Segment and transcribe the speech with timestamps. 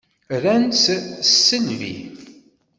[0.43, 1.95] Rant-tt s tisselbi.